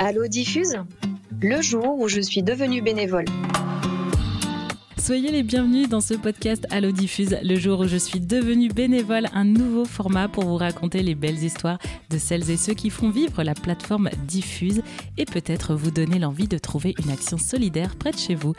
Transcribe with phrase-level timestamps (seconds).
[0.00, 0.76] Allo Diffuse
[1.42, 3.24] Le jour où je suis devenue bénévole.
[4.96, 9.26] Soyez les bienvenus dans ce podcast Allo Diffuse, le jour où je suis devenue bénévole,
[9.32, 11.78] un nouveau format pour vous raconter les belles histoires
[12.10, 14.82] de celles et ceux qui font vivre la plateforme Diffuse
[15.16, 18.52] et peut-être vous donner l'envie de trouver une action solidaire près de chez vous.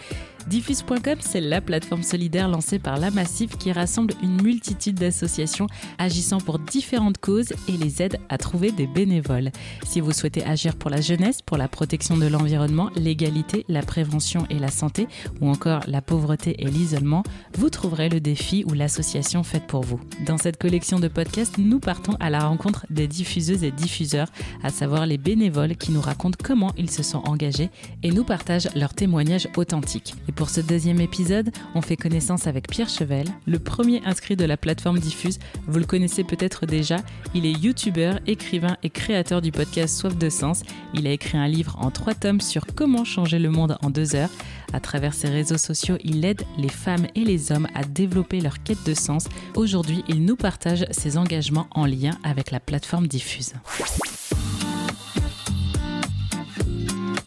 [0.50, 5.68] Diffuse.com, c'est la plateforme solidaire lancée par La Massif qui rassemble une multitude d'associations
[6.00, 9.52] agissant pour différentes causes et les aide à trouver des bénévoles.
[9.86, 14.48] Si vous souhaitez agir pour la jeunesse, pour la protection de l'environnement, l'égalité, la prévention
[14.50, 15.08] et la santé,
[15.40, 17.22] ou encore la pauvreté et l'isolement,
[17.56, 20.00] vous trouverez le défi ou l'association faite pour vous.
[20.26, 24.32] Dans cette collection de podcasts, nous partons à la rencontre des diffuseuses et diffuseurs,
[24.64, 27.70] à savoir les bénévoles qui nous racontent comment ils se sont engagés
[28.02, 30.16] et nous partagent leurs témoignages authentiques.
[30.40, 34.56] Pour ce deuxième épisode, on fait connaissance avec Pierre Chevel, le premier inscrit de la
[34.56, 35.38] plateforme Diffuse.
[35.68, 36.96] Vous le connaissez peut-être déjà,
[37.36, 40.64] il est youtubeur, écrivain et créateur du podcast Soif de Sens.
[40.94, 44.16] Il a écrit un livre en trois tomes sur comment changer le monde en deux
[44.16, 44.30] heures.
[44.72, 48.64] À travers ses réseaux sociaux, il aide les femmes et les hommes à développer leur
[48.64, 49.26] quête de sens.
[49.56, 53.56] Aujourd'hui, il nous partage ses engagements en lien avec la plateforme Diffuse.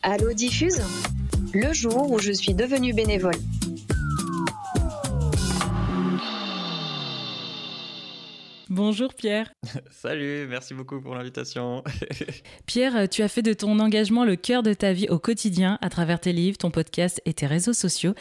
[0.03, 0.81] Allo Diffuse?
[1.55, 3.34] Le jour où je suis devenue bénévole.
[8.70, 9.53] Bonjour Pierre.
[9.91, 11.84] Salut, merci beaucoup pour l'invitation.
[12.67, 15.91] Pierre, tu as fait de ton engagement le cœur de ta vie au quotidien à
[15.91, 18.14] travers tes livres, ton podcast et tes réseaux sociaux.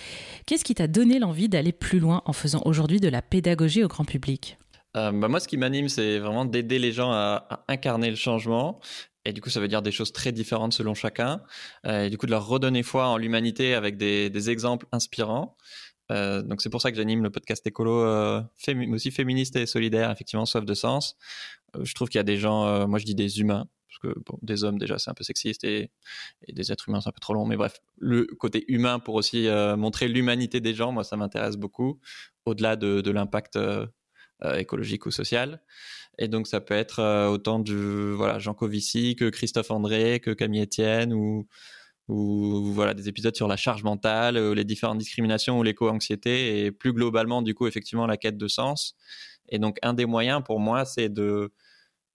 [0.46, 3.88] Qu'est-ce qui t'a donné l'envie d'aller plus loin en faisant aujourd'hui de la pédagogie au
[3.88, 4.58] grand public?
[4.98, 8.18] Euh, bah, moi, ce qui m'anime, c'est vraiment d'aider les gens à, à incarner le
[8.18, 8.82] changement.
[9.26, 11.42] Et du coup, ça veut dire des choses très différentes selon chacun.
[11.86, 15.58] Euh, et du coup, de leur redonner foi en l'humanité avec des, exemples inspirants.
[16.12, 18.42] Euh, donc, c'est pour ça que j'anime le podcast écolo, euh,
[18.92, 21.16] aussi féministe et solidaire, effectivement, soif de sens.
[21.76, 24.20] Euh, je trouve qu'il y a des gens, moi je dis des humains, parce que
[24.42, 25.90] des hommes déjà c'est un peu sexiste et,
[26.52, 29.48] des êtres humains c'est un peu trop long, mais bref, le côté humain pour aussi
[29.78, 32.00] montrer l'humanité des gens, moi ça m'intéresse beaucoup,
[32.46, 33.58] au-delà de, de l'impact
[34.44, 35.62] euh, écologique ou social.
[36.18, 40.32] Et donc ça peut être euh, autant du voilà Jean Covici que Christophe André, que
[40.32, 41.48] Camille Etienne ou
[42.08, 46.72] ou voilà des épisodes sur la charge mentale, euh, les différentes discriminations ou l'éco-anxiété et
[46.72, 48.96] plus globalement du coup effectivement la quête de sens.
[49.50, 51.54] Et donc un des moyens pour moi c'est de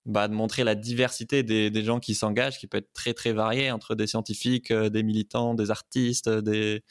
[0.05, 3.33] bah, de montrer la diversité des, des gens qui s'engagent, qui peut être très très
[3.33, 6.83] variée entre des scientifiques, des militants, des artistes, des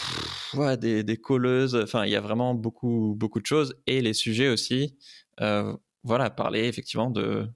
[0.00, 1.76] Pff, ouais, des, des colleuses.
[1.76, 4.96] Enfin, il y a vraiment beaucoup beaucoup de choses et les sujets aussi.
[5.40, 7.46] Euh, voilà, parler effectivement de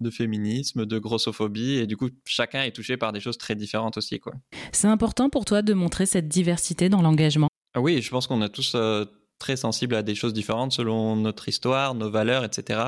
[0.00, 3.96] de féminisme, de grossophobie et du coup chacun est touché par des choses très différentes
[3.96, 4.34] aussi quoi.
[4.72, 7.48] C'est important pour toi de montrer cette diversité dans l'engagement?
[7.74, 9.04] Ah oui, je pense qu'on est tous euh,
[9.38, 12.80] très sensibles à des choses différentes selon notre histoire, nos valeurs, etc.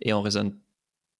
[0.00, 0.58] Et on raisonne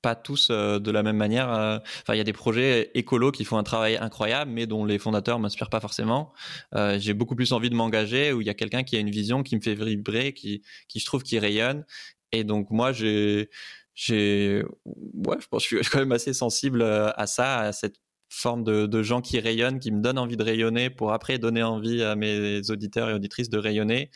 [0.02, 1.52] pas tous euh, de la même manière.
[1.52, 1.78] euh.
[2.02, 4.98] Enfin, il y a des projets écolos qui font un travail incroyable, mais dont les
[4.98, 6.32] fondateurs m'inspirent pas forcément.
[6.74, 9.10] Euh, J'ai beaucoup plus envie de m'engager où il y a quelqu'un qui a une
[9.10, 11.84] vision qui me fait vibrer, qui, qui je trouve qui rayonne.
[12.32, 13.48] Et donc moi, j'ai,
[13.94, 17.72] j'ai, ouais, je pense que je suis quand même assez sensible euh, à ça, à
[17.72, 17.96] cette
[18.30, 21.62] forme de, de gens qui rayonnent, qui me donnent envie de rayonner pour après donner
[21.62, 24.10] envie à mes auditeurs et auditrices de rayonner.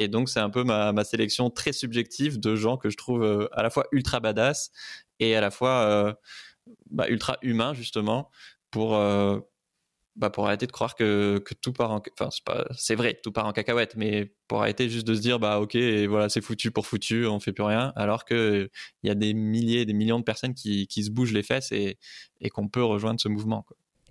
[0.00, 3.22] Et donc, c'est un peu ma, ma sélection très subjective de gens que je trouve
[3.22, 4.72] euh, à la fois ultra badass
[5.28, 6.14] et à la fois euh,
[6.90, 8.30] bah, ultra humains, justement,
[8.70, 9.40] pour, euh,
[10.16, 12.02] bah, pour arrêter de croire que, que tout part en...
[12.18, 12.28] Enfin,
[12.76, 15.74] c'est vrai, tout part en cacahuète, mais pour arrêter juste de se dire, bah ok,
[15.74, 18.70] et voilà, c'est foutu pour foutu, on fait plus rien, alors que
[19.02, 21.72] il y a des milliers, des millions de personnes qui, qui se bougent les fesses
[21.72, 21.98] et,
[22.40, 23.66] et qu'on peut rejoindre ce mouvement.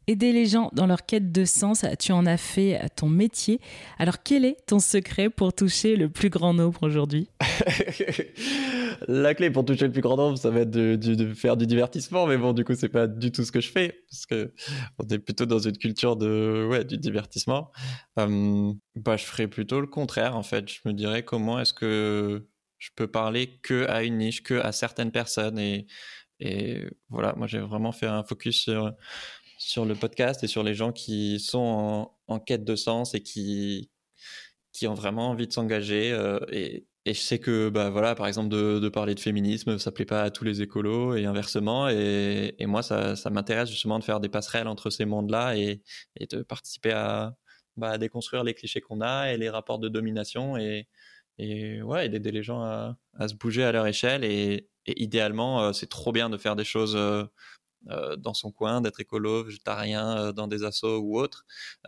[0.07, 3.61] Aider les gens dans leur quête de sens, tu en as fait ton métier.
[3.97, 7.29] Alors quel est ton secret pour toucher le plus grand nombre aujourd'hui?
[9.07, 12.27] La clé pour toucher le plus grand nombre, ça va être de, faire du divertissement,
[12.27, 14.53] mais bon, du coup, c'est pas du tout ce que je fais, parce que
[14.99, 17.71] on est plutôt dans une culture de, ouais, du divertissement.
[18.19, 20.69] Euh, bah, je ferais plutôt le contraire, en fait.
[20.69, 22.47] Je me dirais comment est-ce que
[22.77, 25.87] je peux parler que à une niche, que à certaines personnes, et
[27.09, 28.93] voilà, moi, j'ai vraiment fait un focus sur,
[29.63, 33.89] sur le podcast et sur les gens qui sont en, quête de sens et qui,
[34.73, 38.27] qui ont vraiment envie de s'engager, euh, et, et je sais que, bah voilà, par
[38.27, 41.89] exemple, de, parler de féminisme, ça plaît pas à tous les écolos et inversement.
[41.89, 45.81] Et, et moi, ça, ça m'intéresse justement de faire des passerelles entre ces mondes-là et,
[46.17, 47.35] et de participer à,
[47.77, 50.87] bah, déconstruire les clichés qu'on a et les rapports de domination et,
[51.37, 54.23] et ouais, d'aider les gens à, se bouger à leur échelle.
[54.23, 57.25] Et, et idéalement, euh, c'est trop bien de faire des choses euh,
[58.17, 61.45] dans son coin, d'être écolo, végétarien, dans des assos ou autres.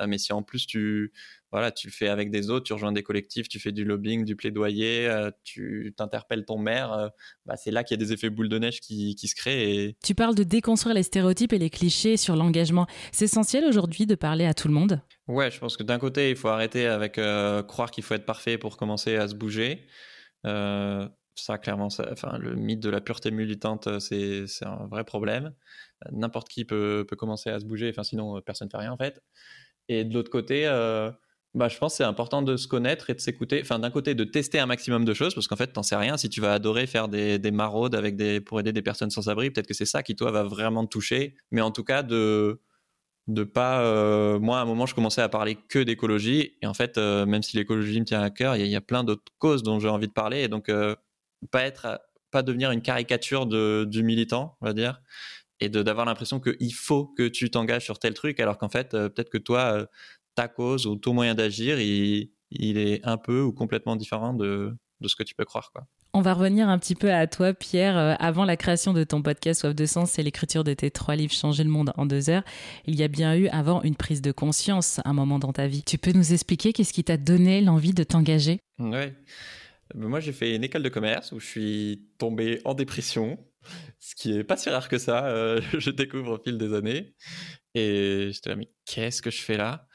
[0.07, 1.13] mais si en plus tu
[1.55, 4.25] voilà, tu le fais avec des autres, tu rejoins des collectifs, tu fais du lobbying,
[4.25, 7.07] du plaidoyer, euh, tu t'interpelles ton maire, euh,
[7.45, 9.95] bah, c'est là qu'il y a des effets boule de neige qui, se créent.
[10.03, 12.87] Tu parles de déconstruire les stéréotypes et les clichés sur l'engagement.
[13.13, 14.99] C'est essentiel aujourd'hui de parler à tout le monde?
[15.29, 18.25] Ouais, je pense que d'un côté, il faut arrêter avec euh, croire qu'il faut être
[18.25, 19.87] parfait pour commencer à se bouger.
[21.35, 25.53] Ça, clairement, enfin, le mythe de la pureté militante, c'est un vrai problème.
[26.11, 28.97] N'importe qui peut, peut, commencer à se bouger, enfin, sinon, personne ne fait rien en
[28.97, 29.21] fait.
[29.89, 30.65] Et de l'autre côté,
[31.55, 33.61] bah, je pense que c'est important de se connaître et de s'écouter.
[33.61, 36.17] Enfin, d'un côté, de tester un maximum de choses, parce qu'en fait, t'en sais rien.
[36.17, 39.29] Si tu vas adorer faire des, des maraudes avec des, pour aider des personnes sans
[39.29, 41.35] abri, peut-être que c'est ça qui, toi, va vraiment te toucher.
[41.51, 42.61] Mais en tout cas, de,
[43.27, 43.81] de pas.
[43.81, 46.57] Euh, moi, à un moment, je commençais à parler que d'écologie.
[46.61, 49.05] Et en fait, euh, même si l'écologie me tient à cœur, il y, a plein
[49.05, 50.41] d'autres causes dont j'ai envie de parler.
[50.41, 50.95] Et donc, euh,
[51.51, 51.99] pas être,
[52.31, 55.01] pas devenir une caricature de, du militant, on va dire.
[55.61, 59.29] Et d'avoir l'impression qu'il faut que tu t'engages sur tel truc, alors qu'en fait, peut-être
[59.29, 59.87] que toi,
[60.35, 65.15] ta cause ou ton moyen d'agir, il, est un peu ou complètement différent de, ce
[65.15, 65.71] que tu peux croire.
[65.71, 65.85] Quoi.
[66.13, 67.97] On va revenir un petit peu à toi, Pierre.
[67.97, 71.15] Euh, avant la création de ton podcast Soif de sens et l'écriture de tes trois
[71.15, 72.43] livres Changer le monde en deux heures,
[72.85, 75.83] il y a bien eu avant une prise de conscience, un moment dans ta vie.
[75.83, 78.61] Tu peux nous expliquer qu'est-ce qui t'a donné l'envie de t'engager?
[78.79, 79.11] Oui.
[79.93, 83.37] Moi, j'ai fait une école de commerce où je suis tombé en dépression,
[83.99, 85.27] ce qui est pas si rare que ça.
[85.27, 87.15] Euh, je découvre au fil des années.
[87.75, 89.87] Et j'étais là, mais qu'est-ce que je fais là?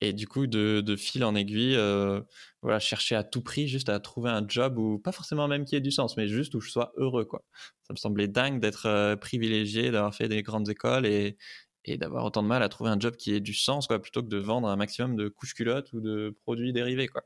[0.00, 2.20] Et du coup, de, fil en aiguille, euh,
[2.62, 5.76] voilà, chercher à tout prix juste à trouver un job où, pas forcément même qui
[5.76, 7.44] ait du sens, mais juste où je sois heureux, quoi.
[7.82, 11.36] Ça me semblait dingue d'être euh, privilégié, d'avoir fait des grandes écoles et,
[11.84, 14.22] et d'avoir autant de mal à trouver un job qui ait du sens, quoi, plutôt
[14.22, 17.22] que de vendre un maximum de couches culottes ou de produits dérivés, quoi.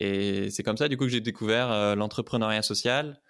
[0.00, 3.20] Et c'est comme ça, du coup, que j'ai découvert euh, l'entrepreneuriat social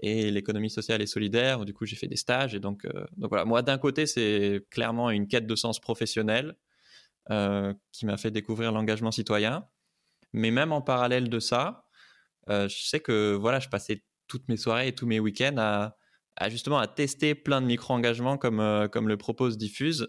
[0.00, 2.54] et l'économie sociale et solidaire, du coup, j'ai fait des stages.
[2.54, 2.86] Et donc,
[3.16, 6.54] donc voilà, moi, d'un côté, c'est clairement une quête de sens professionnel
[7.30, 9.66] euh, qui m'a fait découvrir l'engagement citoyen.
[10.32, 11.84] Mais même en parallèle de ça,
[12.48, 16.48] euh, je sais que voilà, je passais toutes mes soirées et tous mes week-ends à,
[16.48, 20.08] justement à tester plein de micro-engagements comme, euh, comme le propose Diffuse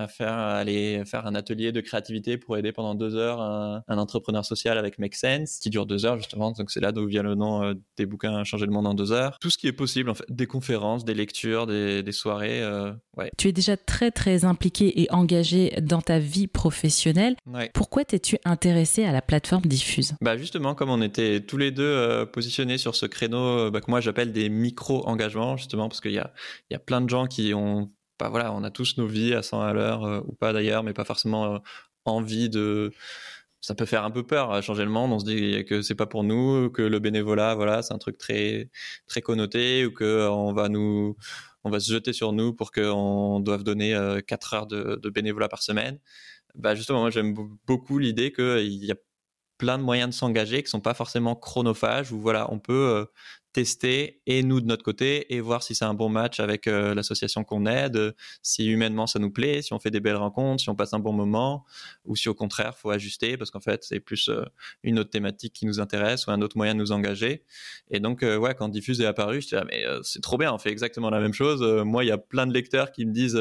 [0.00, 4.44] à faire aller faire un atelier de créativité pour aider pendant deux heures un, entrepreneur
[4.44, 6.52] social avec Make Sense qui dure deux heures justement.
[6.52, 9.12] Donc c'est là d'où vient le nom euh, des bouquins changer le monde en deux
[9.12, 9.36] heures.
[9.40, 13.30] Tout ce qui est possible en fait des conférences des lectures des, soirées euh, ouais.
[13.38, 17.36] tu es déjà très très impliqué et engagé dans ta vie professionnelle.
[17.74, 20.14] Pourquoi t'es-tu intéressé à la plateforme diffuse?
[20.20, 23.90] Bah justement comme on était tous les deux euh, positionnés sur ce créneau bah, que
[23.90, 26.32] moi j'appelle des micro engagements justement parce qu'il y a
[26.70, 27.90] il y a plein de gens qui ont
[28.28, 30.92] voilà, on a tous nos vies à 100 à l'heure euh, ou pas d'ailleurs, mais
[30.92, 31.58] pas forcément euh,
[32.04, 32.92] envie de.
[33.60, 35.12] Ça peut faire un peu peur à changer le monde.
[35.12, 38.18] On se dit que c'est pas pour nous, que le bénévolat, voilà, c'est un truc
[38.18, 38.70] très
[39.06, 41.16] très connoté, ou que on va nous,
[41.64, 43.92] on va se jeter sur nous pour qu'on doive donner
[44.26, 45.98] 4 euh, heures de, de, bénévolat par semaine.
[46.54, 47.34] Bah justement, moi j'aime
[47.66, 48.96] beaucoup l'idée qu'il y a
[49.58, 53.06] plein de moyens de s'engager qui sont pas forcément chronophages, où voilà, on peut
[53.52, 56.94] tester et nous de notre côté et voir si c'est un bon match avec euh,
[56.94, 60.68] l'association qu'on aide, si humainement ça nous plaît, si on fait des belles rencontres, si
[60.70, 61.64] on passe un bon moment
[62.04, 64.44] ou si au contraire faut ajuster parce qu'en fait c'est plus euh,
[64.82, 67.44] une autre thématique qui nous intéresse ou un autre moyen de nous engager.
[67.90, 70.58] Et donc euh, ouais quand Diffuse est apparu, je disais mais c'est trop bien, on
[70.58, 71.62] fait exactement la même chose.
[71.84, 73.40] moi il y a plein de lecteurs qui me disent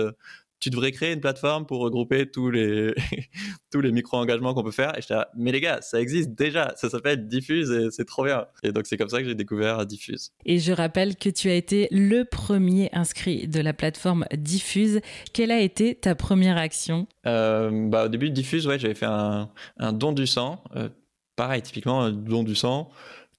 [0.60, 2.94] tu devrais créer une plateforme pour regrouper tous les
[3.72, 4.98] tous les micro-engagements qu'on peut faire.
[4.98, 8.26] Et je dis, mais les gars, ça existe déjà, ça s'appelle Diffuse et c'est trop
[8.26, 8.46] bien.
[8.64, 10.32] Et donc c'est comme ça que j'ai découvert Diffuse.
[10.46, 15.02] Et je rappelle que tu as été le premier inscrit de la plateforme Diffuse.
[15.34, 17.08] Quelle a été ta première action?
[17.26, 20.64] Euh, bah, Au début de Diffuse, ouais, j'avais fait un, un, don du sang.
[20.76, 20.90] Euh,
[21.36, 22.90] pareil, typiquement, un don du sang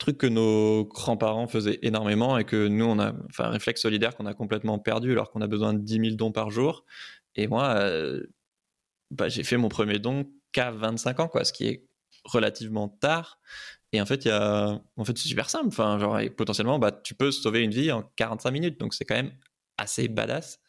[0.01, 4.17] truc que nos grands-parents faisaient énormément et que nous, on a, enfin, un réflexe solidaire
[4.17, 6.85] qu'on a complètement perdu alors qu'on a besoin de 10 000 dons par jour.
[7.37, 8.25] Et moi, euh,
[9.11, 11.87] bah, j'ai fait mon premier don qu'à 25 ans, quoi, ce qui est
[12.25, 13.39] relativement tard.
[13.93, 15.69] Et en fait, il a, en fait, c'est super simple.
[15.69, 18.81] Enfin, genre, potentiellement, bah, tu peux sauver une vie en 45 minutes.
[18.81, 19.33] Donc, c'est quand même
[19.79, 20.61] assez badass.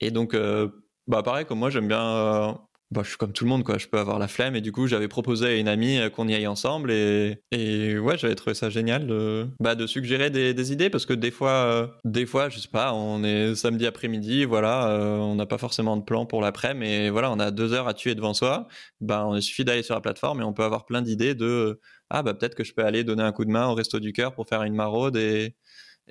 [0.00, 0.68] Et donc, euh,
[1.06, 2.52] bah, pareil, comme moi, j'aime bien euh,
[2.92, 3.78] bah, je suis comme tout le monde, quoi.
[3.78, 4.54] Je peux avoir la flemme.
[4.54, 6.90] Et du coup, j'avais proposé à une amie euh, qu'on y aille ensemble.
[6.90, 11.14] Et, et ouais, j'avais trouvé ça génial de, bah, de suggérer des, idées parce que
[11.14, 15.34] des fois, euh, des fois, je sais pas, on est samedi après-midi, voilà, euh, on
[15.36, 18.14] n'a pas forcément de plan pour l'après, mais voilà, on a deux heures à tuer
[18.14, 18.68] devant soi.
[19.00, 21.80] Bah, il suffit d'aller sur la plateforme et on peut avoir plein d'idées de,
[22.10, 24.12] ah, bah, peut-être que je peux aller donner un coup de main au Resto du
[24.12, 25.56] Cœur pour faire une maraude et,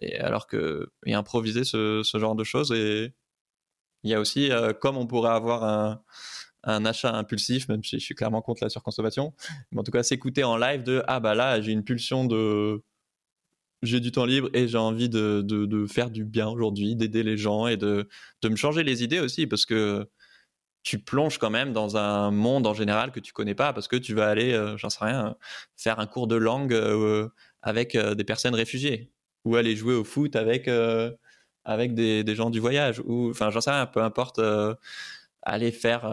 [0.01, 2.71] et alors que, et improviser ce, ce genre de choses.
[2.71, 3.13] Et
[4.03, 4.49] il y a aussi,
[4.81, 6.01] comme on pourrait avoir un,
[6.63, 9.33] un achat impulsif, même si je suis clairement contre la surconsommation.
[9.71, 12.83] Mais en tout cas, s'écouter en live de ah bah là j'ai une pulsion de
[13.83, 17.37] j'ai du temps libre et j'ai envie de, de, faire du bien aujourd'hui, d'aider les
[17.37, 18.07] gens et de,
[18.41, 20.07] de me changer les idées aussi parce que
[20.83, 23.95] tu plonges quand même dans un monde en général que tu connais pas parce que
[23.95, 25.35] tu vas aller, euh, j'en sais rien,
[25.77, 27.29] faire un cours de langue euh,
[27.61, 29.11] avec euh, des personnes réfugiées
[29.45, 30.69] ou aller jouer au foot avec
[31.63, 34.39] avec des, des, gens du voyage ou enfin j'en sais rien, peu importe,
[35.43, 36.05] aller faire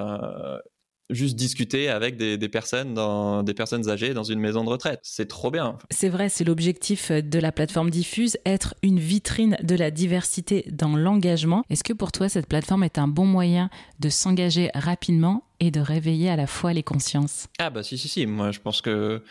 [1.10, 5.00] juste discuter avec des, des, personnes dans des personnes âgées dans une maison de retraite.
[5.02, 5.78] C'est trop bien.
[5.90, 10.96] C'est vrai, c'est l'objectif de la plateforme Diffuse, être une vitrine de la diversité dans
[10.96, 11.64] l'engagement.
[11.70, 13.70] Est-ce que pour toi cette plateforme est un bon moyen
[14.00, 18.08] de s'engager rapidement et de réveiller à la fois les consciences Ah bah si si
[18.08, 19.22] si, moi je pense que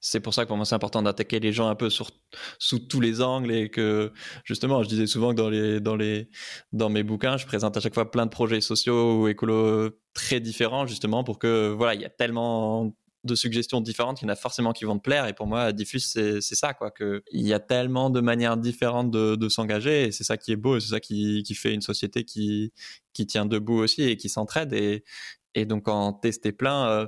[0.00, 3.00] c'est pour ça que pour moi c'est important d'attaquer les gens un peu sous tous
[3.00, 4.12] les angles et que
[4.44, 6.28] justement je disais souvent que dans les dans les
[6.72, 10.40] dans mes bouquins je présente à chaque fois plein de projets sociaux ou écolos très
[10.40, 12.92] différents justement pour que voilà il y a tellement
[13.24, 15.26] de suggestions différentes, il y en a forcément qui vont te plaire.
[15.26, 16.90] Et pour moi, Diffuse, c'est, ça, quoi.
[16.90, 20.56] Que il y a tellement de manières différentes de, s'engager, et c'est ça qui est
[20.56, 22.72] beau, c'est ça qui, qui fait une société qui,
[23.12, 24.72] qui tient debout aussi et qui s'entraide.
[24.72, 25.04] Et,
[25.54, 27.06] et donc, en tester plein, euh,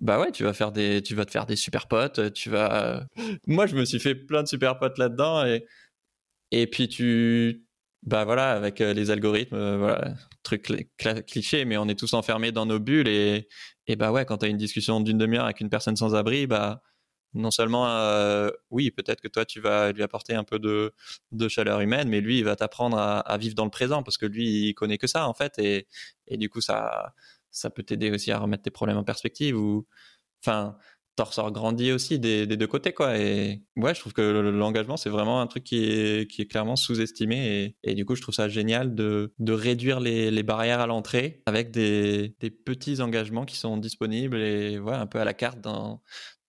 [0.00, 2.32] bah ouais, tu vas faire des, tu vas te faire des super potes.
[2.32, 3.06] Tu vas.
[3.46, 5.66] Moi, je me suis fait plein de super potes là-dedans et
[6.52, 7.64] et puis tu,
[8.02, 10.88] bah voilà, avec euh, les algorithmes, euh, voilà, truc
[11.26, 13.48] cliché, mais on est tous enfermés dans nos bulles et
[13.86, 16.82] et bah ouais, quand t'as une discussion d'une demi-heure avec une personne sans abri, bah
[17.34, 20.92] non seulement euh, oui, peut-être que toi tu vas lui apporter un peu de
[21.32, 24.18] de chaleur humaine, mais lui il va t'apprendre à, à vivre dans le présent parce
[24.18, 25.86] que lui il connaît que ça en fait et
[26.26, 27.14] et du coup ça
[27.50, 29.86] ça peut t'aider aussi à remettre tes problèmes en perspective ou,
[30.42, 30.76] enfin,
[31.16, 33.18] t'en ressors grandi aussi des, des, deux côtés, quoi.
[33.18, 36.76] Et ouais, je trouve que l'engagement, c'est vraiment un truc qui est, qui est clairement
[36.76, 37.76] sous-estimé.
[37.82, 40.86] Et, et, du coup, je trouve ça génial de, de réduire les, les barrières à
[40.86, 45.60] l'entrée avec des, des petits engagements qui sont disponibles et un peu à la carte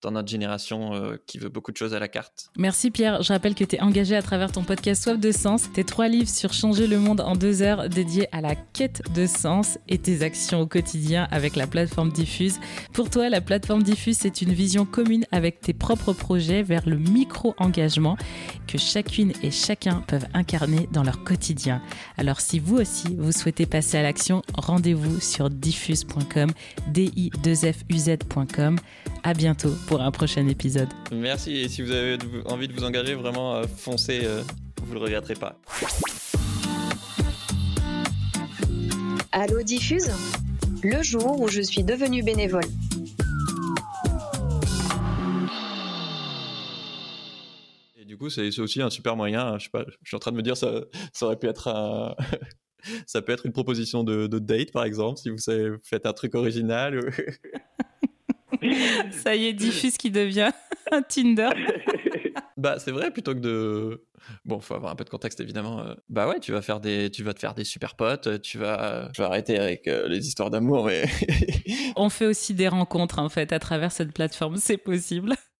[0.02, 2.50] dans notre génération euh, qui veut beaucoup de choses à la carte.
[2.58, 3.22] Merci Pierre.
[3.22, 6.08] Je rappelle que tu es engagé à travers ton podcast Soif de Sens, tes trois
[6.08, 9.98] livres sur changer le monde en deux heures dédiés à la quête de sens et
[9.98, 12.58] tes actions au quotidien avec la plateforme Diffuse.
[12.92, 16.96] Pour toi, la plateforme Diffuse, c'est une vision commune avec tes propres projets vers le
[16.96, 18.16] micro-engagement
[18.66, 21.80] que chacune et chacun peuvent incarner dans leur quotidien.
[22.16, 26.50] Alors si vous aussi, vous souhaitez passer à l'action, rendez-vous sur diffuse.com,
[26.92, 28.78] di2fuz.com.
[29.24, 30.88] À bientôt pour un prochain épisode.
[31.12, 34.42] Merci et si vous avez envie de vous engager, vraiment euh, foncez, euh,
[34.82, 35.60] vous ne le regretterez pas.
[39.30, 40.10] Allo Diffuse,
[40.82, 42.64] le jour où je suis devenu bénévole.
[47.96, 49.56] Et du coup, c'est aussi un super moyen.
[49.58, 50.80] Je, sais pas, je suis en train de me dire ça,
[51.12, 52.16] ça aurait pu être un.
[53.06, 56.12] ça peut être une proposition de, de, date, par exemple, si vous, savez, faites un
[56.12, 56.98] truc original.
[59.22, 60.50] Ça y est, diffuse qui devient
[60.92, 61.50] un Tinder.
[62.56, 64.04] bah c'est vrai plutôt que de
[64.44, 67.10] bon faut avoir un peu de contexte évidemment euh, bah ouais tu vas faire des
[67.10, 70.26] tu vas te faire des super potes tu vas je vais arrêter avec euh, les
[70.26, 71.04] histoires d'amour mais
[71.96, 75.34] on fait aussi des rencontres en fait à travers cette plateforme c'est possible